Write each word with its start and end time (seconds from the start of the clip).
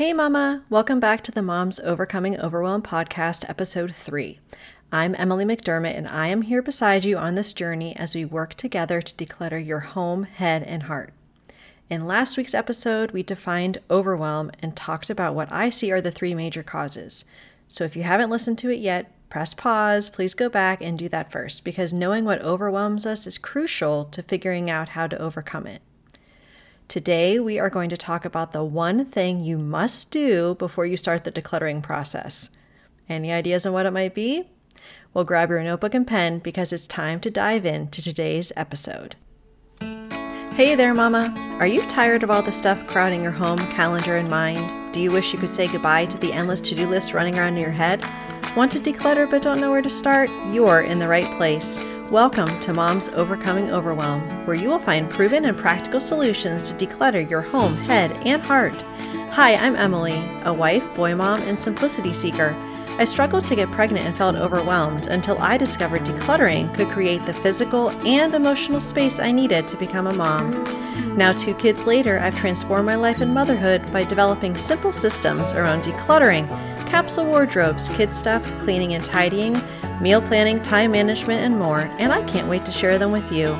Hey, 0.00 0.14
Mama! 0.14 0.64
Welcome 0.70 0.98
back 0.98 1.22
to 1.24 1.30
the 1.30 1.42
Moms 1.42 1.78
Overcoming 1.78 2.40
Overwhelm 2.40 2.80
podcast, 2.80 3.44
episode 3.50 3.94
three. 3.94 4.38
I'm 4.90 5.14
Emily 5.16 5.44
McDermott, 5.44 5.94
and 5.94 6.08
I 6.08 6.28
am 6.28 6.40
here 6.40 6.62
beside 6.62 7.04
you 7.04 7.18
on 7.18 7.34
this 7.34 7.52
journey 7.52 7.94
as 7.96 8.14
we 8.14 8.24
work 8.24 8.54
together 8.54 9.02
to 9.02 9.14
declutter 9.14 9.62
your 9.62 9.80
home, 9.80 10.22
head, 10.22 10.62
and 10.62 10.84
heart. 10.84 11.12
In 11.90 12.06
last 12.06 12.38
week's 12.38 12.54
episode, 12.54 13.10
we 13.10 13.22
defined 13.22 13.76
overwhelm 13.90 14.50
and 14.62 14.74
talked 14.74 15.10
about 15.10 15.34
what 15.34 15.52
I 15.52 15.68
see 15.68 15.92
are 15.92 16.00
the 16.00 16.10
three 16.10 16.32
major 16.32 16.62
causes. 16.62 17.26
So 17.68 17.84
if 17.84 17.94
you 17.94 18.02
haven't 18.02 18.30
listened 18.30 18.56
to 18.60 18.70
it 18.70 18.80
yet, 18.80 19.12
press 19.28 19.52
pause, 19.52 20.08
please 20.08 20.32
go 20.32 20.48
back 20.48 20.82
and 20.82 20.98
do 20.98 21.10
that 21.10 21.30
first, 21.30 21.62
because 21.62 21.92
knowing 21.92 22.24
what 22.24 22.40
overwhelms 22.40 23.04
us 23.04 23.26
is 23.26 23.36
crucial 23.36 24.06
to 24.06 24.22
figuring 24.22 24.70
out 24.70 24.88
how 24.88 25.06
to 25.08 25.20
overcome 25.20 25.66
it. 25.66 25.82
Today, 26.90 27.38
we 27.38 27.60
are 27.60 27.70
going 27.70 27.88
to 27.90 27.96
talk 27.96 28.24
about 28.24 28.52
the 28.52 28.64
one 28.64 29.04
thing 29.04 29.44
you 29.44 29.58
must 29.58 30.10
do 30.10 30.56
before 30.56 30.84
you 30.84 30.96
start 30.96 31.22
the 31.22 31.30
decluttering 31.30 31.84
process. 31.84 32.50
Any 33.08 33.30
ideas 33.30 33.64
on 33.64 33.72
what 33.72 33.86
it 33.86 33.92
might 33.92 34.12
be? 34.12 34.48
Well, 35.14 35.22
grab 35.22 35.50
your 35.50 35.62
notebook 35.62 35.94
and 35.94 36.04
pen 36.04 36.40
because 36.40 36.72
it's 36.72 36.88
time 36.88 37.20
to 37.20 37.30
dive 37.30 37.64
into 37.64 38.02
today's 38.02 38.52
episode. 38.56 39.14
Hey 39.80 40.74
there, 40.74 40.92
Mama! 40.92 41.32
Are 41.60 41.66
you 41.68 41.86
tired 41.86 42.24
of 42.24 42.30
all 42.32 42.42
the 42.42 42.50
stuff 42.50 42.84
crowding 42.88 43.22
your 43.22 43.30
home, 43.30 43.58
calendar, 43.70 44.16
and 44.16 44.28
mind? 44.28 44.92
Do 44.92 44.98
you 44.98 45.12
wish 45.12 45.32
you 45.32 45.38
could 45.38 45.48
say 45.48 45.68
goodbye 45.68 46.06
to 46.06 46.18
the 46.18 46.32
endless 46.32 46.60
to 46.62 46.74
do 46.74 46.88
list 46.88 47.14
running 47.14 47.38
around 47.38 47.56
in 47.56 47.62
your 47.62 47.70
head? 47.70 48.04
Want 48.56 48.72
to 48.72 48.80
declutter 48.80 49.30
but 49.30 49.42
don't 49.42 49.60
know 49.60 49.70
where 49.70 49.80
to 49.80 49.88
start? 49.88 50.28
You're 50.50 50.80
in 50.80 50.98
the 50.98 51.06
right 51.06 51.36
place. 51.36 51.78
Welcome 52.10 52.58
to 52.58 52.72
Mom's 52.72 53.08
Overcoming 53.10 53.70
Overwhelm, 53.70 54.44
where 54.44 54.56
you 54.56 54.68
will 54.68 54.80
find 54.80 55.08
proven 55.08 55.44
and 55.44 55.56
practical 55.56 56.00
solutions 56.00 56.60
to 56.62 56.74
declutter 56.74 57.30
your 57.30 57.40
home, 57.40 57.76
head, 57.76 58.10
and 58.26 58.42
heart. 58.42 58.74
Hi, 59.30 59.54
I'm 59.54 59.76
Emily, 59.76 60.20
a 60.42 60.52
wife, 60.52 60.92
boy 60.96 61.14
mom, 61.14 61.40
and 61.42 61.56
simplicity 61.56 62.12
seeker. 62.12 62.52
I 62.98 63.04
struggled 63.04 63.44
to 63.46 63.54
get 63.54 63.70
pregnant 63.70 64.06
and 64.06 64.16
felt 64.16 64.34
overwhelmed 64.34 65.06
until 65.06 65.38
I 65.38 65.56
discovered 65.56 66.02
decluttering 66.02 66.74
could 66.74 66.88
create 66.88 67.24
the 67.26 67.34
physical 67.34 67.90
and 68.04 68.34
emotional 68.34 68.80
space 68.80 69.20
I 69.20 69.30
needed 69.30 69.68
to 69.68 69.76
become 69.76 70.08
a 70.08 70.12
mom. 70.12 70.50
Now, 71.16 71.30
two 71.30 71.54
kids 71.54 71.86
later, 71.86 72.18
I've 72.18 72.36
transformed 72.36 72.86
my 72.86 72.96
life 72.96 73.20
and 73.20 73.32
motherhood 73.32 73.88
by 73.92 74.02
developing 74.02 74.56
simple 74.56 74.92
systems 74.92 75.52
around 75.52 75.84
decluttering, 75.84 76.48
capsule 76.88 77.26
wardrobes, 77.26 77.88
kid 77.90 78.12
stuff, 78.12 78.42
cleaning 78.62 78.94
and 78.94 79.04
tidying, 79.04 79.54
meal 80.00 80.22
planning, 80.22 80.62
time 80.62 80.92
management, 80.92 81.40
and 81.40 81.58
more, 81.58 81.80
and 81.98 82.12
I 82.12 82.22
can't 82.24 82.48
wait 82.48 82.64
to 82.64 82.72
share 82.72 82.98
them 82.98 83.12
with 83.12 83.30
you. 83.30 83.56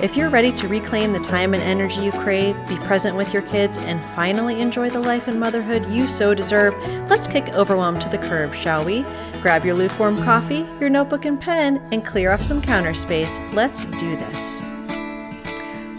If 0.00 0.16
you're 0.16 0.30
ready 0.30 0.50
to 0.52 0.66
reclaim 0.66 1.12
the 1.12 1.20
time 1.20 1.52
and 1.52 1.62
energy 1.62 2.00
you 2.00 2.12
crave, 2.12 2.56
be 2.66 2.76
present 2.76 3.16
with 3.16 3.34
your 3.34 3.42
kids, 3.42 3.76
and 3.76 4.02
finally 4.14 4.60
enjoy 4.60 4.88
the 4.88 4.98
life 4.98 5.28
and 5.28 5.38
motherhood 5.38 5.84
you 5.90 6.06
so 6.06 6.32
deserve, 6.32 6.74
let's 7.10 7.26
kick 7.26 7.48
overwhelm 7.50 7.98
to 7.98 8.08
the 8.08 8.16
curb, 8.16 8.54
shall 8.54 8.82
we? 8.82 9.04
Grab 9.42 9.64
your 9.64 9.74
lukewarm 9.74 10.22
coffee, 10.22 10.66
your 10.80 10.88
notebook 10.88 11.26
and 11.26 11.38
pen, 11.38 11.86
and 11.92 12.06
clear 12.06 12.30
off 12.30 12.42
some 12.42 12.62
counter 12.62 12.94
space. 12.94 13.38
Let's 13.52 13.84
do 13.84 14.16
this. 14.16 14.62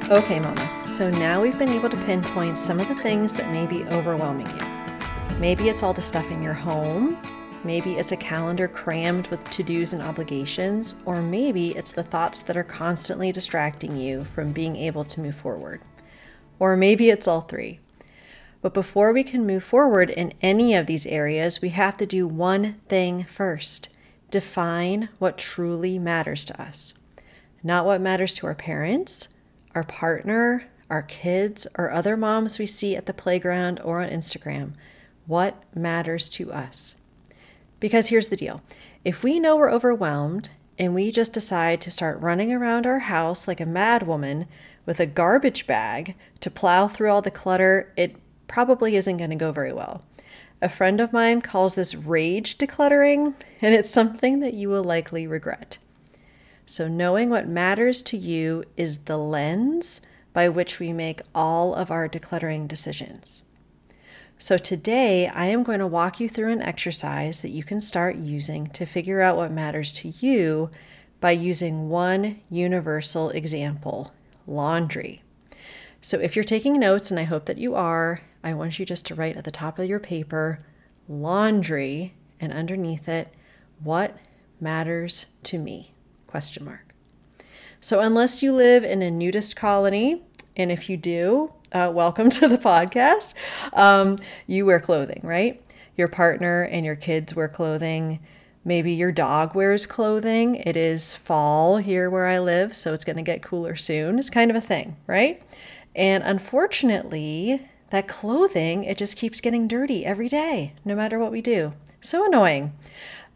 Okay, 0.09 0.39
Mama, 0.39 0.87
so 0.87 1.09
now 1.09 1.39
we've 1.41 1.59
been 1.59 1.69
able 1.69 1.89
to 1.89 1.97
pinpoint 2.05 2.57
some 2.57 2.79
of 2.79 2.87
the 2.87 2.95
things 2.95 3.35
that 3.35 3.51
may 3.51 3.67
be 3.67 3.85
overwhelming 3.85 4.47
you. 4.47 5.37
Maybe 5.37 5.69
it's 5.69 5.83
all 5.83 5.93
the 5.93 6.01
stuff 6.01 6.29
in 6.31 6.41
your 6.41 6.53
home, 6.53 7.17
Maybe 7.63 7.93
it's 7.93 8.11
a 8.11 8.17
calendar 8.17 8.67
crammed 8.67 9.27
with 9.27 9.47
to 9.51 9.61
dos 9.61 9.93
and 9.93 10.01
obligations, 10.01 10.95
or 11.05 11.21
maybe 11.21 11.69
it's 11.69 11.91
the 11.91 12.01
thoughts 12.01 12.39
that 12.41 12.57
are 12.57 12.63
constantly 12.63 13.31
distracting 13.31 13.95
you 13.95 14.25
from 14.25 14.51
being 14.51 14.75
able 14.75 15.03
to 15.03 15.21
move 15.21 15.35
forward. 15.35 15.81
Or 16.57 16.75
maybe 16.75 17.11
it's 17.11 17.27
all 17.27 17.41
three. 17.41 17.79
But 18.61 18.73
before 18.73 19.13
we 19.13 19.23
can 19.23 19.45
move 19.45 19.63
forward 19.63 20.09
in 20.09 20.33
any 20.41 20.73
of 20.73 20.87
these 20.87 21.05
areas, 21.05 21.61
we 21.61 21.69
have 21.69 21.97
to 21.97 22.05
do 22.05 22.27
one 22.27 22.81
thing 22.87 23.23
first 23.25 23.89
define 24.31 25.09
what 25.19 25.37
truly 25.37 25.99
matters 25.99 26.45
to 26.45 26.59
us. 26.59 26.93
Not 27.61 27.85
what 27.85 28.01
matters 28.01 28.33
to 28.35 28.47
our 28.47 28.55
parents, 28.55 29.27
our 29.75 29.83
partner, 29.83 30.65
our 30.89 31.01
kids, 31.01 31.67
or 31.77 31.91
other 31.91 32.15
moms 32.15 32.57
we 32.57 32.65
see 32.65 32.95
at 32.95 33.05
the 33.05 33.13
playground 33.13 33.79
or 33.83 34.01
on 34.01 34.09
Instagram. 34.09 34.71
What 35.27 35.61
matters 35.75 36.29
to 36.29 36.51
us? 36.51 36.95
Because 37.81 38.07
here's 38.07 38.29
the 38.29 38.37
deal 38.37 38.61
if 39.03 39.23
we 39.23 39.41
know 39.41 39.57
we're 39.57 39.71
overwhelmed 39.71 40.49
and 40.79 40.95
we 40.95 41.11
just 41.11 41.33
decide 41.33 41.81
to 41.81 41.91
start 41.91 42.21
running 42.21 42.53
around 42.53 42.85
our 42.85 42.99
house 42.99 43.47
like 43.47 43.59
a 43.59 43.65
madwoman 43.65 44.47
with 44.85 45.01
a 45.01 45.05
garbage 45.05 45.67
bag 45.67 46.15
to 46.39 46.49
plow 46.49 46.87
through 46.87 47.11
all 47.11 47.21
the 47.21 47.29
clutter, 47.29 47.91
it 47.97 48.15
probably 48.47 48.95
isn't 48.95 49.17
going 49.17 49.29
to 49.31 49.35
go 49.35 49.51
very 49.51 49.73
well. 49.73 50.05
A 50.61 50.69
friend 50.69 51.01
of 51.01 51.11
mine 51.11 51.41
calls 51.41 51.73
this 51.73 51.95
rage 51.95 52.57
decluttering, 52.57 53.33
and 53.61 53.73
it's 53.73 53.89
something 53.89 54.39
that 54.41 54.53
you 54.53 54.69
will 54.69 54.83
likely 54.83 55.25
regret. 55.25 55.79
So, 56.67 56.87
knowing 56.87 57.29
what 57.29 57.47
matters 57.47 58.01
to 58.03 58.17
you 58.17 58.63
is 58.77 58.99
the 58.99 59.17
lens 59.17 60.01
by 60.33 60.49
which 60.49 60.79
we 60.79 60.93
make 60.93 61.21
all 61.33 61.73
of 61.73 61.89
our 61.89 62.07
decluttering 62.07 62.67
decisions. 62.67 63.43
So, 64.41 64.57
today 64.57 65.27
I 65.27 65.45
am 65.45 65.61
going 65.61 65.77
to 65.77 65.85
walk 65.85 66.19
you 66.19 66.27
through 66.27 66.51
an 66.51 66.63
exercise 66.63 67.43
that 67.43 67.51
you 67.51 67.63
can 67.63 67.79
start 67.79 68.15
using 68.15 68.71
to 68.71 68.87
figure 68.87 69.21
out 69.21 69.37
what 69.37 69.51
matters 69.51 69.93
to 69.93 70.07
you 70.19 70.71
by 71.19 71.29
using 71.29 71.89
one 71.89 72.41
universal 72.49 73.29
example 73.29 74.15
laundry. 74.47 75.21
So, 76.01 76.19
if 76.19 76.35
you're 76.35 76.43
taking 76.43 76.79
notes, 76.79 77.11
and 77.11 77.19
I 77.19 77.25
hope 77.25 77.45
that 77.45 77.59
you 77.59 77.75
are, 77.75 78.21
I 78.43 78.55
want 78.55 78.79
you 78.79 78.85
just 78.85 79.05
to 79.05 79.15
write 79.15 79.37
at 79.37 79.43
the 79.43 79.51
top 79.51 79.77
of 79.77 79.87
your 79.87 79.99
paper 79.99 80.65
laundry 81.07 82.15
and 82.39 82.51
underneath 82.51 83.07
it, 83.07 83.31
what 83.83 84.17
matters 84.59 85.27
to 85.43 85.59
me? 85.59 85.93
Question 86.25 86.65
mark. 86.65 86.95
So, 87.79 87.99
unless 87.99 88.41
you 88.41 88.53
live 88.53 88.83
in 88.83 89.03
a 89.03 89.11
nudist 89.11 89.55
colony, 89.55 90.23
and 90.57 90.71
if 90.71 90.89
you 90.89 90.97
do, 90.97 91.53
uh, 91.71 91.91
welcome 91.93 92.29
to 92.29 92.47
the 92.47 92.57
podcast. 92.57 93.33
Um, 93.73 94.17
you 94.47 94.65
wear 94.65 94.79
clothing, 94.79 95.21
right? 95.23 95.61
Your 95.95 96.07
partner 96.07 96.63
and 96.63 96.85
your 96.85 96.95
kids 96.95 97.35
wear 97.35 97.47
clothing. 97.47 98.19
Maybe 98.63 98.91
your 98.91 99.11
dog 99.11 99.55
wears 99.55 99.85
clothing. 99.85 100.55
It 100.55 100.75
is 100.77 101.15
fall 101.15 101.77
here 101.77 102.09
where 102.09 102.27
I 102.27 102.39
live, 102.39 102.75
so 102.75 102.93
it's 102.93 103.05
going 103.05 103.15
to 103.15 103.21
get 103.23 103.41
cooler 103.41 103.75
soon. 103.75 104.19
It's 104.19 104.29
kind 104.29 104.51
of 104.51 104.57
a 104.57 104.61
thing, 104.61 104.97
right? 105.07 105.41
And 105.95 106.23
unfortunately, 106.23 107.67
that 107.89 108.07
clothing, 108.07 108.83
it 108.83 108.97
just 108.97 109.17
keeps 109.17 109.41
getting 109.41 109.67
dirty 109.67 110.05
every 110.05 110.29
day, 110.29 110.73
no 110.85 110.95
matter 110.95 111.19
what 111.19 111.31
we 111.31 111.41
do. 111.41 111.73
So 111.99 112.25
annoying. 112.25 112.73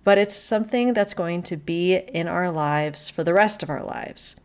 But 0.03 0.18
it's 0.19 0.35
something 0.35 0.94
that's 0.94 1.16
going 1.16 1.41
to 1.44 1.57
be 1.57 1.95
in 1.95 2.28
our 2.28 2.51
lives 2.51 3.09
for 3.09 3.24
the 3.24 3.34
rest 3.34 3.63
of 3.63 3.69
our 3.69 3.84
lives. 3.84 4.35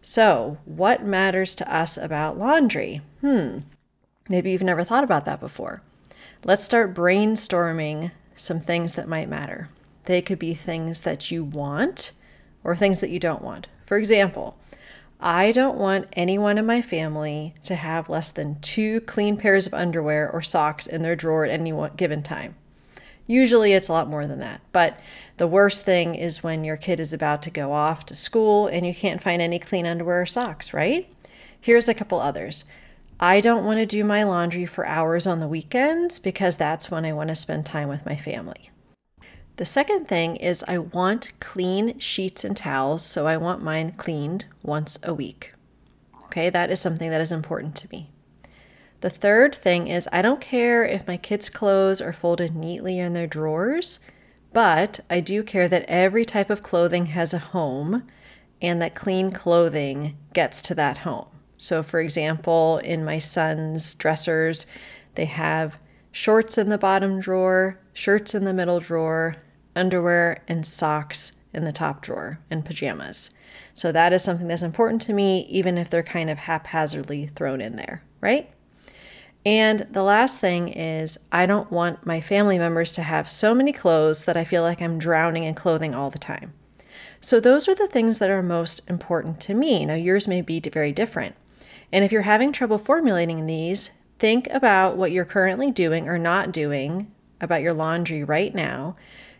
So, 0.00 0.58
what 0.64 1.04
matters 1.04 1.54
to 1.56 1.74
us 1.74 1.96
about 1.96 2.38
laundry? 2.38 3.02
Hmm, 3.20 3.58
maybe 4.28 4.52
you've 4.52 4.62
never 4.62 4.84
thought 4.84 5.04
about 5.04 5.24
that 5.24 5.40
before. 5.40 5.82
Let's 6.44 6.64
start 6.64 6.94
brainstorming 6.94 8.12
some 8.36 8.60
things 8.60 8.92
that 8.92 9.08
might 9.08 9.28
matter. 9.28 9.68
They 10.04 10.22
could 10.22 10.38
be 10.38 10.54
things 10.54 11.02
that 11.02 11.30
you 11.30 11.44
want 11.44 12.12
or 12.62 12.76
things 12.76 13.00
that 13.00 13.10
you 13.10 13.18
don't 13.18 13.42
want. 13.42 13.66
For 13.86 13.96
example, 13.96 14.56
I 15.20 15.50
don't 15.50 15.76
want 15.76 16.06
anyone 16.12 16.58
in 16.58 16.66
my 16.66 16.80
family 16.80 17.54
to 17.64 17.74
have 17.74 18.08
less 18.08 18.30
than 18.30 18.60
two 18.60 19.00
clean 19.00 19.36
pairs 19.36 19.66
of 19.66 19.74
underwear 19.74 20.30
or 20.30 20.42
socks 20.42 20.86
in 20.86 21.02
their 21.02 21.16
drawer 21.16 21.44
at 21.44 21.50
any 21.50 21.72
given 21.96 22.22
time. 22.22 22.54
Usually 23.28 23.74
it's 23.74 23.88
a 23.88 23.92
lot 23.92 24.08
more 24.08 24.26
than 24.26 24.40
that. 24.40 24.62
But 24.72 24.98
the 25.36 25.46
worst 25.46 25.84
thing 25.84 26.16
is 26.16 26.42
when 26.42 26.64
your 26.64 26.78
kid 26.78 26.98
is 26.98 27.12
about 27.12 27.42
to 27.42 27.50
go 27.50 27.72
off 27.72 28.06
to 28.06 28.16
school 28.16 28.66
and 28.66 28.84
you 28.84 28.94
can't 28.94 29.22
find 29.22 29.40
any 29.40 29.60
clean 29.60 29.86
underwear 29.86 30.22
or 30.22 30.26
socks, 30.26 30.72
right? 30.74 31.12
Here's 31.60 31.88
a 31.88 31.94
couple 31.94 32.18
others. 32.18 32.64
I 33.20 33.40
don't 33.40 33.64
want 33.64 33.80
to 33.80 33.86
do 33.86 34.02
my 34.02 34.22
laundry 34.22 34.64
for 34.64 34.86
hours 34.86 35.26
on 35.26 35.40
the 35.40 35.48
weekends 35.48 36.18
because 36.18 36.56
that's 36.56 36.90
when 36.90 37.04
I 37.04 37.12
want 37.12 37.28
to 37.28 37.34
spend 37.34 37.66
time 37.66 37.88
with 37.88 38.06
my 38.06 38.16
family. 38.16 38.70
The 39.56 39.64
second 39.64 40.06
thing 40.06 40.36
is 40.36 40.64
I 40.66 40.78
want 40.78 41.32
clean 41.40 41.98
sheets 41.98 42.44
and 42.44 42.56
towels, 42.56 43.04
so 43.04 43.26
I 43.26 43.36
want 43.36 43.62
mine 43.62 43.92
cleaned 43.92 44.46
once 44.62 44.98
a 45.02 45.12
week. 45.12 45.52
Okay, 46.26 46.48
that 46.48 46.70
is 46.70 46.80
something 46.80 47.10
that 47.10 47.20
is 47.20 47.32
important 47.32 47.74
to 47.76 47.88
me. 47.90 48.08
The 49.00 49.10
third 49.10 49.54
thing 49.54 49.86
is 49.86 50.08
I 50.12 50.22
don't 50.22 50.40
care 50.40 50.84
if 50.84 51.06
my 51.06 51.16
kids' 51.16 51.48
clothes 51.48 52.00
are 52.00 52.12
folded 52.12 52.56
neatly 52.56 52.98
in 52.98 53.12
their 53.12 53.28
drawers, 53.28 54.00
but 54.52 54.98
I 55.08 55.20
do 55.20 55.42
care 55.44 55.68
that 55.68 55.84
every 55.86 56.24
type 56.24 56.50
of 56.50 56.62
clothing 56.62 57.06
has 57.06 57.32
a 57.32 57.38
home 57.38 58.08
and 58.60 58.82
that 58.82 58.96
clean 58.96 59.30
clothing 59.30 60.16
gets 60.32 60.60
to 60.62 60.74
that 60.74 60.98
home. 60.98 61.28
So, 61.56 61.82
for 61.82 62.00
example, 62.00 62.78
in 62.78 63.04
my 63.04 63.18
son's 63.18 63.94
dressers, 63.94 64.66
they 65.14 65.26
have 65.26 65.78
shorts 66.10 66.58
in 66.58 66.68
the 66.68 66.78
bottom 66.78 67.20
drawer, 67.20 67.78
shirts 67.92 68.34
in 68.34 68.44
the 68.44 68.52
middle 68.52 68.80
drawer, 68.80 69.36
underwear, 69.76 70.42
and 70.48 70.66
socks 70.66 71.32
in 71.52 71.64
the 71.64 71.72
top 71.72 72.02
drawer, 72.02 72.40
and 72.50 72.64
pajamas. 72.64 73.30
So, 73.74 73.92
that 73.92 74.12
is 74.12 74.22
something 74.22 74.48
that's 74.48 74.62
important 74.62 75.02
to 75.02 75.12
me, 75.12 75.46
even 75.48 75.78
if 75.78 75.88
they're 75.88 76.02
kind 76.02 76.30
of 76.30 76.38
haphazardly 76.38 77.26
thrown 77.26 77.60
in 77.60 77.76
there, 77.76 78.02
right? 78.20 78.50
And 79.46 79.86
the 79.90 80.02
last 80.02 80.40
thing 80.40 80.68
is, 80.68 81.18
I 81.30 81.46
don't 81.46 81.70
want 81.70 82.04
my 82.04 82.20
family 82.20 82.58
members 82.58 82.92
to 82.94 83.02
have 83.02 83.28
so 83.28 83.54
many 83.54 83.72
clothes 83.72 84.24
that 84.24 84.36
I 84.36 84.44
feel 84.44 84.62
like 84.62 84.82
I'm 84.82 84.98
drowning 84.98 85.44
in 85.44 85.54
clothing 85.54 85.94
all 85.94 86.10
the 86.10 86.18
time. 86.18 86.52
So, 87.20 87.40
those 87.40 87.68
are 87.68 87.74
the 87.74 87.86
things 87.86 88.18
that 88.18 88.30
are 88.30 88.42
most 88.42 88.80
important 88.88 89.40
to 89.42 89.54
me. 89.54 89.86
Now, 89.86 89.94
yours 89.94 90.28
may 90.28 90.40
be 90.40 90.60
very 90.60 90.92
different. 90.92 91.34
And 91.92 92.04
if 92.04 92.12
you're 92.12 92.22
having 92.22 92.52
trouble 92.52 92.78
formulating 92.78 93.46
these, 93.46 93.90
think 94.18 94.48
about 94.50 94.96
what 94.96 95.12
you're 95.12 95.24
currently 95.24 95.70
doing 95.70 96.08
or 96.08 96.18
not 96.18 96.52
doing 96.52 97.10
about 97.40 97.62
your 97.62 97.72
laundry 97.72 98.22
right 98.22 98.54
now 98.54 98.96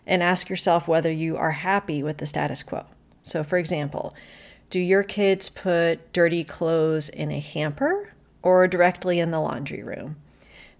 and 0.06 0.22
ask 0.22 0.48
yourself 0.48 0.88
whether 0.88 1.12
you 1.12 1.36
are 1.36 1.50
happy 1.50 2.02
with 2.02 2.18
the 2.18 2.26
status 2.26 2.62
quo. 2.62 2.86
So, 3.22 3.44
for 3.44 3.58
example, 3.58 4.14
do 4.70 4.80
your 4.80 5.02
kids 5.02 5.48
put 5.48 6.12
dirty 6.12 6.44
clothes 6.44 7.08
in 7.08 7.30
a 7.30 7.40
hamper 7.40 8.12
or 8.42 8.66
directly 8.66 9.20
in 9.20 9.30
the 9.30 9.40
laundry 9.40 9.82
room? 9.82 10.16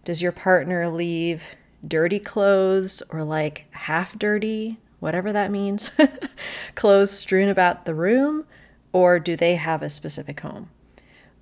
Does 0.04 0.22
your 0.22 0.32
partner 0.32 0.88
leave 0.88 1.44
dirty 1.86 2.18
clothes 2.18 3.02
or 3.10 3.24
like 3.24 3.66
half 3.70 4.18
dirty, 4.18 4.78
whatever 5.00 5.32
that 5.32 5.50
means, 5.50 5.90
clothes 6.74 7.10
strewn 7.10 7.48
about 7.48 7.84
the 7.84 7.94
room, 7.94 8.44
or 8.92 9.18
do 9.18 9.36
they 9.36 9.56
have 9.56 9.82
a 9.82 9.90
specific 9.90 10.40
home? 10.40 10.70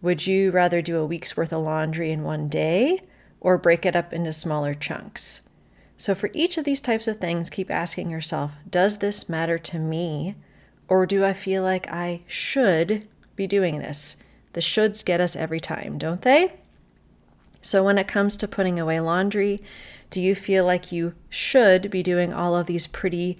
Would 0.02 0.26
you 0.26 0.50
rather 0.50 0.82
do 0.82 0.98
a 0.98 1.06
week's 1.06 1.36
worth 1.36 1.52
of 1.52 1.62
laundry 1.62 2.10
in 2.10 2.22
one 2.22 2.48
day 2.48 3.02
or 3.40 3.56
break 3.56 3.86
it 3.86 3.96
up 3.96 4.12
into 4.12 4.32
smaller 4.32 4.74
chunks? 4.74 5.42
So, 5.96 6.14
for 6.14 6.30
each 6.34 6.58
of 6.58 6.64
these 6.64 6.82
types 6.82 7.08
of 7.08 7.18
things, 7.18 7.48
keep 7.48 7.70
asking 7.70 8.10
yourself 8.10 8.52
Does 8.68 8.98
this 8.98 9.28
matter 9.28 9.58
to 9.58 9.78
me? 9.78 10.34
Or 10.88 11.06
do 11.06 11.24
I 11.24 11.32
feel 11.32 11.62
like 11.62 11.90
I 11.90 12.20
should 12.26 13.08
be 13.34 13.46
doing 13.46 13.78
this? 13.78 14.16
The 14.56 14.62
shoulds 14.62 15.04
get 15.04 15.20
us 15.20 15.36
every 15.36 15.60
time, 15.60 15.98
don't 15.98 16.22
they? 16.22 16.54
So, 17.60 17.84
when 17.84 17.98
it 17.98 18.08
comes 18.08 18.38
to 18.38 18.48
putting 18.48 18.80
away 18.80 19.00
laundry, 19.00 19.62
do 20.08 20.18
you 20.18 20.34
feel 20.34 20.64
like 20.64 20.90
you 20.90 21.12
should 21.28 21.90
be 21.90 22.02
doing 22.02 22.32
all 22.32 22.56
of 22.56 22.64
these 22.64 22.86
pretty 22.86 23.36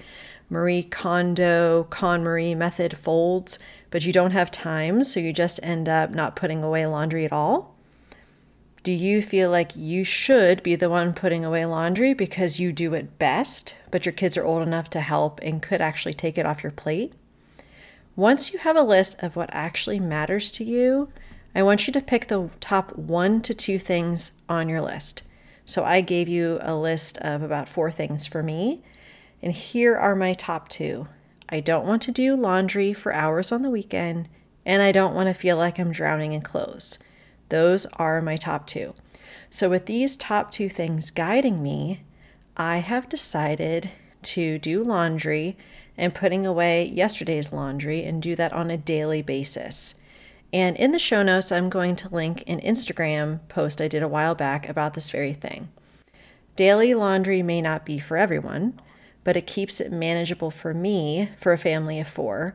Marie 0.50 0.82
Kondo, 0.82 1.86
KonMari 1.88 2.54
method 2.54 2.98
folds, 2.98 3.58
but 3.90 4.04
you 4.04 4.12
don't 4.12 4.32
have 4.32 4.50
time, 4.50 5.02
so 5.02 5.18
you 5.18 5.32
just 5.32 5.58
end 5.62 5.88
up 5.88 6.10
not 6.10 6.36
putting 6.36 6.62
away 6.62 6.84
laundry 6.84 7.24
at 7.24 7.32
all? 7.32 7.74
Do 8.82 8.92
you 8.92 9.22
feel 9.22 9.48
like 9.48 9.72
you 9.74 10.04
should 10.04 10.62
be 10.62 10.74
the 10.74 10.90
one 10.90 11.14
putting 11.14 11.46
away 11.46 11.64
laundry 11.64 12.12
because 12.12 12.60
you 12.60 12.74
do 12.74 12.92
it 12.92 13.18
best, 13.18 13.78
but 13.90 14.04
your 14.04 14.12
kids 14.12 14.36
are 14.36 14.44
old 14.44 14.60
enough 14.68 14.90
to 14.90 15.00
help 15.00 15.40
and 15.42 15.62
could 15.62 15.80
actually 15.80 16.12
take 16.12 16.36
it 16.36 16.44
off 16.44 16.62
your 16.62 16.72
plate? 16.72 17.14
Once 18.16 18.50
you 18.50 18.58
have 18.58 18.76
a 18.76 18.82
list 18.82 19.22
of 19.22 19.36
what 19.36 19.50
actually 19.52 20.00
matters 20.00 20.50
to 20.50 20.64
you, 20.64 21.10
I 21.54 21.62
want 21.62 21.86
you 21.86 21.92
to 21.92 22.00
pick 22.00 22.28
the 22.28 22.48
top 22.60 22.96
one 22.96 23.42
to 23.42 23.52
two 23.52 23.78
things 23.78 24.32
on 24.48 24.70
your 24.70 24.80
list. 24.80 25.22
So 25.66 25.84
I 25.84 26.00
gave 26.00 26.26
you 26.26 26.58
a 26.62 26.74
list 26.74 27.18
of 27.18 27.42
about 27.42 27.68
four 27.68 27.90
things 27.90 28.26
for 28.26 28.42
me, 28.42 28.82
and 29.42 29.52
here 29.52 29.96
are 29.96 30.16
my 30.16 30.32
top 30.32 30.70
two. 30.70 31.08
I 31.50 31.60
don't 31.60 31.86
want 31.86 32.00
to 32.02 32.10
do 32.10 32.34
laundry 32.36 32.94
for 32.94 33.12
hours 33.12 33.52
on 33.52 33.60
the 33.60 33.70
weekend, 33.70 34.30
and 34.64 34.82
I 34.82 34.92
don't 34.92 35.14
want 35.14 35.28
to 35.28 35.34
feel 35.34 35.58
like 35.58 35.78
I'm 35.78 35.92
drowning 35.92 36.32
in 36.32 36.40
clothes. 36.40 36.98
Those 37.50 37.84
are 37.96 38.22
my 38.22 38.36
top 38.36 38.66
two. 38.66 38.94
So, 39.50 39.68
with 39.68 39.86
these 39.86 40.16
top 40.16 40.50
two 40.50 40.70
things 40.70 41.10
guiding 41.10 41.62
me, 41.62 42.00
I 42.56 42.78
have 42.78 43.10
decided 43.10 43.92
to 44.22 44.58
do 44.58 44.82
laundry 44.82 45.56
and 45.98 46.14
putting 46.14 46.46
away 46.46 46.88
yesterday's 46.88 47.52
laundry 47.52 48.04
and 48.04 48.22
do 48.22 48.34
that 48.37 48.52
on 48.52 48.70
a 48.70 48.76
daily 48.76 49.22
basis. 49.22 49.94
And 50.52 50.76
in 50.76 50.93
the 50.93 50.98
show 50.98 51.22
notes, 51.22 51.50
I'm 51.50 51.69
going 51.69 51.96
to 51.96 52.14
link 52.14 52.44
an 52.46 52.60
Instagram 52.60 53.40
post 53.48 53.81
I 53.81 53.88
did 53.88 54.02
a 54.02 54.08
while 54.08 54.34
back 54.34 54.69
about 54.69 54.94
this 54.94 55.10
very 55.10 55.34
thing. 55.34 55.69
Daily 56.54 56.94
laundry 56.94 57.43
may 57.43 57.60
not 57.60 57.84
be 57.84 57.98
for 57.98 58.16
everyone, 58.16 58.81
but 59.25 59.37
it 59.37 59.46
keeps 59.46 59.81
it 59.81 59.93
manageable 59.93 60.50
for 60.50 60.72
me 60.72 61.31
for 61.37 61.52
a 61.52 61.58
family 61.58 61.99
of 62.00 62.08
four 62.08 62.54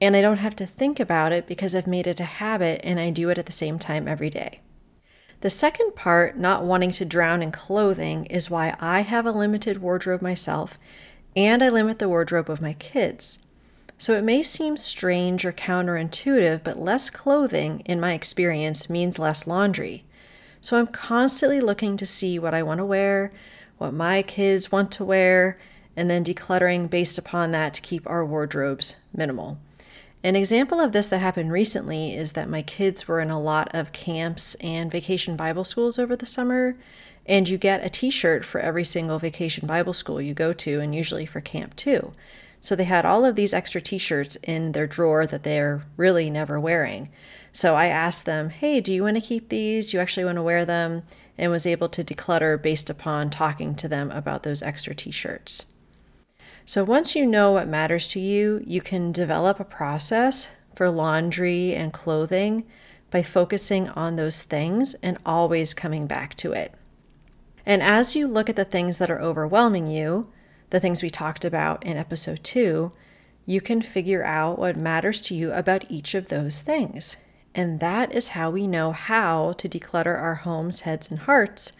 and 0.00 0.14
I 0.14 0.22
don't 0.22 0.38
have 0.38 0.56
to 0.56 0.66
think 0.66 1.00
about 1.00 1.32
it 1.32 1.46
because 1.46 1.74
I've 1.74 1.86
made 1.86 2.06
it 2.06 2.20
a 2.20 2.24
habit 2.24 2.80
and 2.84 3.00
I 3.00 3.10
do 3.10 3.30
it 3.30 3.38
at 3.38 3.46
the 3.46 3.52
same 3.52 3.78
time 3.78 4.06
every 4.06 4.30
day. 4.30 4.60
The 5.40 5.50
second 5.50 5.94
part, 5.94 6.36
not 6.36 6.64
wanting 6.64 6.90
to 6.92 7.04
drown 7.04 7.42
in 7.42 7.52
clothing, 7.52 8.26
is 8.26 8.50
why 8.50 8.76
I 8.80 9.00
have 9.02 9.24
a 9.26 9.32
limited 9.32 9.80
wardrobe 9.80 10.20
myself 10.22 10.78
and 11.36 11.62
I 11.62 11.68
limit 11.68 11.98
the 11.98 12.08
wardrobe 12.08 12.50
of 12.50 12.60
my 12.60 12.72
kids. 12.74 13.40
So 13.98 14.14
it 14.14 14.22
may 14.22 14.42
seem 14.42 14.76
strange 14.76 15.44
or 15.44 15.52
counterintuitive, 15.52 16.62
but 16.62 16.78
less 16.78 17.10
clothing, 17.10 17.80
in 17.84 17.98
my 17.98 18.12
experience, 18.12 18.88
means 18.88 19.18
less 19.18 19.46
laundry. 19.46 20.04
So 20.60 20.78
I'm 20.78 20.86
constantly 20.86 21.60
looking 21.60 21.96
to 21.96 22.06
see 22.06 22.38
what 22.38 22.54
I 22.54 22.62
want 22.62 22.78
to 22.78 22.84
wear, 22.84 23.32
what 23.78 23.92
my 23.92 24.22
kids 24.22 24.70
want 24.70 24.92
to 24.92 25.04
wear, 25.04 25.58
and 25.96 26.08
then 26.08 26.24
decluttering 26.24 26.88
based 26.88 27.18
upon 27.18 27.50
that 27.50 27.74
to 27.74 27.80
keep 27.80 28.08
our 28.08 28.24
wardrobes 28.24 28.96
minimal. 29.12 29.58
An 30.24 30.34
example 30.34 30.80
of 30.80 30.90
this 30.90 31.06
that 31.08 31.20
happened 31.20 31.52
recently 31.52 32.12
is 32.12 32.32
that 32.32 32.48
my 32.48 32.60
kids 32.60 33.06
were 33.06 33.20
in 33.20 33.30
a 33.30 33.40
lot 33.40 33.72
of 33.72 33.92
camps 33.92 34.56
and 34.56 34.90
vacation 34.90 35.36
Bible 35.36 35.62
schools 35.62 35.96
over 35.96 36.16
the 36.16 36.26
summer, 36.26 36.76
and 37.24 37.48
you 37.48 37.56
get 37.56 37.84
a 37.84 37.88
t 37.88 38.10
shirt 38.10 38.44
for 38.44 38.60
every 38.60 38.84
single 38.84 39.20
vacation 39.20 39.66
Bible 39.66 39.92
school 39.92 40.20
you 40.20 40.34
go 40.34 40.52
to, 40.52 40.80
and 40.80 40.92
usually 40.92 41.24
for 41.24 41.40
camp 41.40 41.76
too. 41.76 42.14
So 42.60 42.74
they 42.74 42.84
had 42.84 43.06
all 43.06 43.24
of 43.24 43.36
these 43.36 43.54
extra 43.54 43.80
t 43.80 43.96
shirts 43.96 44.34
in 44.42 44.72
their 44.72 44.88
drawer 44.88 45.24
that 45.24 45.44
they're 45.44 45.82
really 45.96 46.30
never 46.30 46.58
wearing. 46.58 47.10
So 47.52 47.76
I 47.76 47.86
asked 47.86 48.26
them, 48.26 48.50
hey, 48.50 48.80
do 48.80 48.92
you 48.92 49.04
want 49.04 49.16
to 49.16 49.20
keep 49.20 49.48
these? 49.50 49.90
Do 49.90 49.96
you 49.96 50.00
actually 50.00 50.24
want 50.24 50.36
to 50.36 50.42
wear 50.42 50.64
them? 50.64 51.04
And 51.36 51.52
was 51.52 51.66
able 51.66 51.88
to 51.90 52.02
declutter 52.02 52.60
based 52.60 52.90
upon 52.90 53.30
talking 53.30 53.76
to 53.76 53.86
them 53.86 54.10
about 54.10 54.42
those 54.42 54.62
extra 54.62 54.96
t 54.96 55.12
shirts. 55.12 55.66
So 56.68 56.84
once 56.84 57.16
you 57.16 57.24
know 57.24 57.52
what 57.52 57.66
matters 57.66 58.08
to 58.08 58.20
you, 58.20 58.62
you 58.62 58.82
can 58.82 59.10
develop 59.10 59.58
a 59.58 59.64
process 59.64 60.50
for 60.74 60.90
laundry 60.90 61.74
and 61.74 61.94
clothing 61.94 62.66
by 63.10 63.22
focusing 63.22 63.88
on 63.88 64.16
those 64.16 64.42
things 64.42 64.92
and 65.02 65.16
always 65.24 65.72
coming 65.72 66.06
back 66.06 66.34
to 66.34 66.52
it. 66.52 66.74
And 67.64 67.82
as 67.82 68.14
you 68.14 68.26
look 68.26 68.50
at 68.50 68.56
the 68.56 68.66
things 68.66 68.98
that 68.98 69.10
are 69.10 69.18
overwhelming 69.18 69.86
you, 69.86 70.30
the 70.68 70.78
things 70.78 71.02
we 71.02 71.08
talked 71.08 71.42
about 71.42 71.86
in 71.86 71.96
episode 71.96 72.44
two, 72.44 72.92
you 73.46 73.62
can 73.62 73.80
figure 73.80 74.22
out 74.22 74.58
what 74.58 74.76
matters 74.76 75.22
to 75.22 75.34
you 75.34 75.50
about 75.52 75.90
each 75.90 76.14
of 76.14 76.28
those 76.28 76.60
things. 76.60 77.16
And 77.54 77.80
that 77.80 78.12
is 78.12 78.28
how 78.28 78.50
we 78.50 78.66
know 78.66 78.92
how 78.92 79.54
to 79.54 79.70
declutter 79.70 80.20
our 80.20 80.34
homes, 80.34 80.80
heads, 80.80 81.10
and 81.10 81.20
hearts 81.20 81.72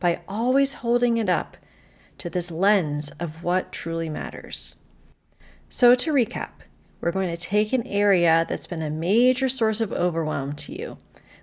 by 0.00 0.22
always 0.26 0.74
holding 0.74 1.16
it 1.16 1.28
up 1.28 1.56
to 2.22 2.30
this 2.30 2.52
lens 2.52 3.10
of 3.18 3.42
what 3.42 3.72
truly 3.72 4.08
matters. 4.08 4.76
So, 5.68 5.96
to 5.96 6.12
recap, 6.12 6.50
we're 7.00 7.10
going 7.10 7.28
to 7.28 7.36
take 7.36 7.72
an 7.72 7.84
area 7.84 8.46
that's 8.48 8.68
been 8.68 8.80
a 8.80 8.90
major 8.90 9.48
source 9.48 9.80
of 9.80 9.90
overwhelm 9.90 10.52
to 10.52 10.72
you. 10.72 10.98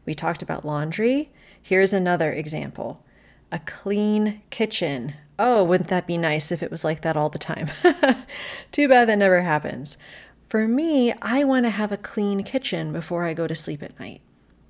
We 0.06 0.16
talked 0.16 0.42
about 0.42 0.64
laundry. 0.64 1.34
Here's 1.62 1.92
another 1.92 2.32
example 2.32 3.04
a 3.52 3.60
clean 3.60 4.42
kitchen. 4.52 5.16
Oh, 5.38 5.66
wouldn't 5.66 5.90
that 5.90 6.08
be 6.08 6.18
nice 6.18 6.50
if 6.50 6.64
it 6.64 6.72
was 6.72 6.86
like 6.86 7.02
that 7.02 7.18
all 7.18 7.28
the 7.28 7.38
time? 7.38 7.68
Too 8.72 8.88
bad 8.88 9.10
that 9.10 9.18
never 9.18 9.42
happens. 9.42 9.98
For 10.48 10.66
me, 10.66 11.12
I 11.22 11.44
want 11.44 11.66
to 11.66 11.72
have 11.72 11.92
a 11.92 11.98
clean 11.98 12.42
kitchen 12.44 12.94
before 12.94 13.26
I 13.26 13.34
go 13.34 13.48
to 13.48 13.56
sleep 13.56 13.84
at 13.84 14.00
night. 14.00 14.22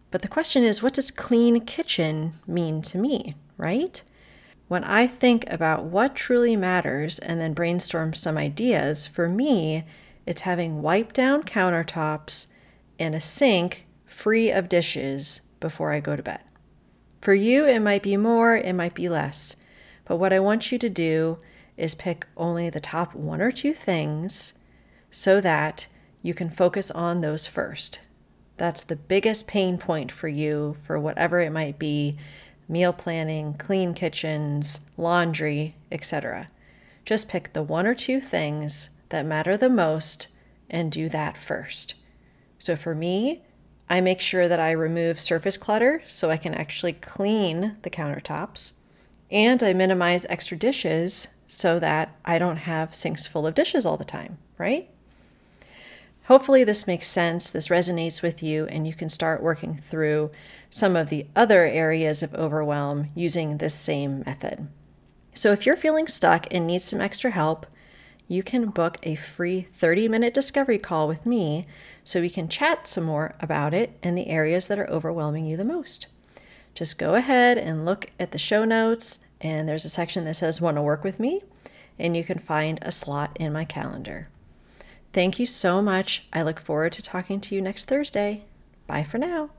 But 0.10 0.24
the 0.24 0.28
question 0.28 0.64
is, 0.64 0.82
what 0.82 0.96
does 0.96 1.12
clean 1.12 1.62
kitchen 1.66 2.34
mean 2.48 2.82
to 2.82 2.98
me, 2.98 3.36
right? 3.58 4.02
When 4.70 4.84
I 4.84 5.08
think 5.08 5.52
about 5.52 5.86
what 5.86 6.16
truly 6.16 6.56
matters 6.56 7.18
and 7.18 7.42
then 7.42 7.56
brainstorm 7.56 8.14
some 8.14 8.38
ideas, 8.38 9.08
for 9.08 9.28
me, 9.28 9.84
it's 10.28 10.42
having 10.42 10.84
wiped 10.84 11.16
down 11.16 11.42
countertops 11.42 12.48
and 13.00 13.16
a 13.16 13.20
sink 13.20 13.88
free 14.06 14.52
of 14.52 14.70
dishes 14.70 15.42
before 15.60 15.92
I 15.92 16.00
go 16.00 16.16
to 16.16 16.22
bed. 16.22 16.42
For 17.20 17.34
you, 17.34 17.66
it 17.66 17.80
might 17.80 18.04
be 18.04 18.16
more, 18.16 18.56
it 18.56 18.74
might 18.74 18.94
be 18.94 19.10
less. 19.10 19.56
But 20.06 20.18
what 20.18 20.32
I 20.32 20.40
want 20.40 20.72
you 20.72 20.78
to 20.78 20.90
do 20.90 21.40
is 21.76 21.96
pick 21.96 22.28
only 22.38 22.70
the 22.70 22.80
top 22.80 23.16
one 23.16 23.42
or 23.42 23.52
two 23.52 23.74
things 23.74 24.60
so 25.10 25.42
that 25.42 25.88
you 26.22 26.36
can 26.36 26.52
focus 26.52 26.92
on 26.92 27.22
those 27.22 27.48
first. 27.48 28.02
That's 28.58 28.84
the 28.84 28.96
biggest 28.96 29.48
pain 29.48 29.80
point 29.80 30.12
for 30.12 30.28
you, 30.28 30.78
for 30.84 31.00
whatever 31.00 31.40
it 31.40 31.52
might 31.52 31.80
be 31.80 32.18
meal 32.70 32.94
planning, 32.94 33.56
clean 33.56 33.94
kitchens, 33.94 34.82
laundry, 34.96 35.76
etc. 35.92 36.48
Just 37.04 37.28
pick 37.28 37.52
the 37.52 37.64
one 37.64 37.88
or 37.88 37.96
two 37.96 38.22
things 38.22 38.92
that 39.10 39.26
matter 39.26 39.58
the 39.58 39.70
most 39.70 40.28
and 40.70 40.92
do 40.92 41.10
that 41.10 41.36
first. 41.36 41.96
So 42.60 42.76
for 42.76 42.94
me, 42.94 43.42
I 43.90 44.02
make 44.02 44.22
sure 44.22 44.48
that 44.48 44.60
I 44.60 44.72
remove 44.72 45.20
surface 45.20 45.58
clutter 45.58 46.04
so 46.06 46.30
I 46.30 46.38
can 46.38 46.54
actually 46.54 46.94
clean 46.94 47.78
the 47.82 47.90
countertops. 47.90 48.74
And 49.32 49.64
I 49.64 49.74
minimize 49.74 50.26
extra 50.30 50.58
dishes 50.58 51.30
so 51.48 51.80
that 51.80 52.16
I 52.24 52.38
don't 52.38 52.58
have 52.58 52.94
sinks 52.94 53.26
full 53.26 53.48
of 53.48 53.56
dishes 53.56 53.86
all 53.86 53.98
the 53.98 54.06
time, 54.06 54.38
right? 54.60 54.90
Hopefully, 56.30 56.64
this 56.64 56.86
makes 56.86 57.08
sense, 57.08 57.50
this 57.50 57.70
resonates 57.70 58.22
with 58.22 58.44
you, 58.44 58.68
and 58.68 58.86
you 58.86 58.94
can 58.94 59.10
start 59.10 59.42
working 59.42 59.76
through 59.76 60.30
some 60.70 60.96
of 60.96 61.10
the 61.10 61.26
other 61.36 61.66
areas 61.66 62.22
of 62.22 62.36
overwhelm 62.36 63.10
using 63.16 63.58
this 63.58 63.74
same 63.74 64.22
method. 64.28 64.68
So, 65.34 65.52
if 65.52 65.66
you're 65.66 65.76
feeling 65.76 66.06
stuck 66.06 66.46
and 66.52 66.68
need 66.68 66.84
some 66.84 67.02
extra 67.02 67.32
help, 67.32 67.66
you 68.28 68.44
can 68.44 68.70
book 68.70 69.00
a 69.02 69.16
free 69.16 69.62
30 69.74 70.08
minute 70.08 70.36
discovery 70.36 70.78
call 70.78 71.08
with 71.08 71.26
me 71.26 71.66
so 72.04 72.22
we 72.22 72.30
can 72.30 72.48
chat 72.48 72.88
some 72.88 73.06
more 73.06 73.34
about 73.40 73.74
it 73.74 73.98
and 74.04 74.16
the 74.16 74.28
areas 74.28 74.68
that 74.68 74.78
are 74.78 74.88
overwhelming 74.92 75.48
you 75.48 75.58
the 75.58 75.66
most. 75.66 76.10
Just 76.76 77.00
go 77.00 77.16
ahead 77.16 77.58
and 77.58 77.86
look 77.86 78.12
at 78.20 78.34
the 78.34 78.38
show 78.38 78.66
notes, 78.66 79.26
and 79.42 79.68
there's 79.68 79.84
a 79.84 79.90
section 79.90 80.26
that 80.26 80.36
says 80.36 80.62
Want 80.62 80.78
to 80.78 80.84
work 80.84 81.04
with 81.04 81.20
me, 81.20 81.42
and 81.98 82.16
you 82.16 82.24
can 82.24 82.38
find 82.38 82.78
a 82.84 82.92
slot 82.92 83.36
in 83.40 83.52
my 83.52 83.66
calendar. 83.66 84.28
Thank 85.12 85.40
you 85.40 85.46
so 85.46 85.82
much. 85.82 86.26
I 86.32 86.42
look 86.44 86.60
forward 86.60 86.94
to 86.94 87.02
talking 87.02 87.40
to 87.42 87.56
you 87.56 87.62
next 87.62 87.86
Thursday. 87.86 88.44
Bye 88.88 89.04
for 89.04 89.18
now. 89.18 89.50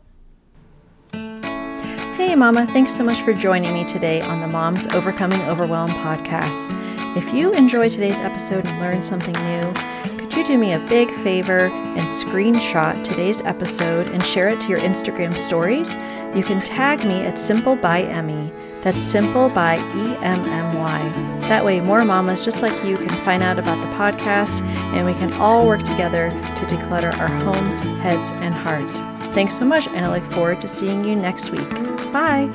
Hey, 2.17 2.37
Mama, 2.37 2.67
thanks 2.67 2.93
so 2.93 3.03
much 3.03 3.23
for 3.23 3.33
joining 3.33 3.73
me 3.73 3.85
today 3.85 4.21
on 4.21 4.41
the 4.41 4.47
Moms 4.47 4.87
Overcoming 4.89 5.41
Overwhelm 5.43 5.91
podcast. 5.91 6.69
If 7.17 7.33
you 7.33 7.53
enjoyed 7.53 7.91
today's 7.91 8.21
episode 8.21 8.67
and 8.67 8.79
learned 8.79 9.05
something 9.05 9.33
new, 9.33 10.19
could 10.19 10.35
you 10.35 10.45
do 10.45 10.59
me 10.59 10.75
a 10.75 10.87
big 10.87 11.11
favor 11.11 11.67
and 11.69 12.07
screenshot 12.07 13.03
today's 13.03 13.43
episode 13.43 14.09
and 14.11 14.25
share 14.25 14.49
it 14.51 14.61
to 14.61 14.69
your 14.69 14.81
Instagram 14.81 15.37
stories? 15.37 15.97
You 16.37 16.45
can 16.45 16.61
tag 16.61 17.01
me 17.01 17.23
at 17.23 17.39
Simple 17.39 17.75
by 17.75 18.03
Emmy. 18.03 18.53
That's 18.83 19.01
Simple 19.03 19.49
by 19.51 19.77
E 19.77 20.17
M 20.23 20.41
M 20.41 20.79
Y. 20.79 21.39
That 21.49 21.65
way, 21.65 21.81
more 21.81 22.05
mamas 22.05 22.43
just 22.43 22.63
like 22.63 22.85
you 22.85 22.97
can 22.97 23.09
find 23.25 23.43
out 23.43 23.59
about 23.59 23.81
the 23.83 23.93
podcast 23.95 24.63
and 24.95 25.05
we 25.07 25.13
can 25.15 25.33
all 25.35 25.67
work 25.67 25.83
together 25.83 26.31
to 26.31 26.67
declutter 26.67 27.13
our 27.19 27.29
homes, 27.29 27.83
heads, 27.83 28.33
and 28.33 28.55
hearts. 28.55 29.01
Thanks 29.35 29.57
so 29.57 29.65
much, 29.65 29.87
and 29.89 30.05
I 30.05 30.11
look 30.13 30.25
forward 30.33 30.61
to 30.63 30.69
seeing 30.69 31.05
you 31.05 31.15
next 31.15 31.51
week. 31.51 31.69
Bye. 32.13 32.49